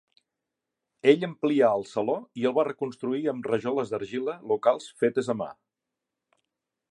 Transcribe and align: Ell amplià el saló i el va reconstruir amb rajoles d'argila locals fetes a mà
Ell 1.11 1.25
amplià 1.27 1.67
el 1.79 1.85
saló 1.89 2.15
i 2.43 2.47
el 2.51 2.55
va 2.55 2.65
reconstruir 2.69 3.21
amb 3.35 3.49
rajoles 3.53 3.93
d'argila 3.93 4.37
locals 4.53 4.87
fetes 5.03 5.29
a 5.35 5.39
mà 5.43 5.51